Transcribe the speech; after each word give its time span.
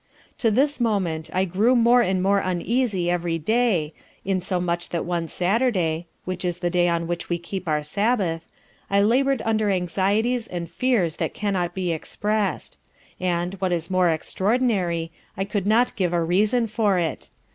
To 0.39 0.49
this 0.49 0.79
moment 0.79 1.29
I 1.31 1.45
grew 1.45 1.75
more 1.75 2.01
and 2.01 2.23
more 2.23 2.39
uneasy 2.39 3.07
every 3.11 3.37
day, 3.37 3.93
in 4.25 4.41
so 4.41 4.59
much 4.59 4.89
that 4.89 5.05
one 5.05 5.27
saturday, 5.27 6.07
(which 6.25 6.43
is 6.43 6.57
the 6.57 6.71
day 6.71 6.87
on 6.87 7.05
which 7.05 7.29
we 7.29 7.37
keep 7.37 7.67
our 7.67 7.83
sabbath) 7.83 8.51
I 8.89 8.99
laboured 9.01 9.43
under 9.45 9.69
anxieties 9.69 10.47
and 10.47 10.67
fears 10.67 11.17
that 11.17 11.35
cannot 11.35 11.75
be 11.75 11.91
expressed; 11.93 12.79
and, 13.19 13.53
what 13.59 13.71
is 13.71 13.91
more 13.91 14.09
extraordinary, 14.09 15.11
I 15.37 15.45
could 15.45 15.67
not 15.67 15.95
give 15.95 16.13
a 16.13 16.23
reason 16.23 16.65
for 16.65 16.97
it. 16.97 17.29